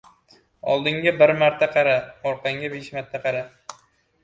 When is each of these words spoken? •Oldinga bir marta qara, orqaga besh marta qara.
•Oldinga 0.75 1.13
bir 1.19 1.33
marta 1.43 1.69
qara, 1.77 1.95
orqaga 2.33 2.73
besh 2.75 2.91
marta 2.99 3.25
qara. 3.29 3.47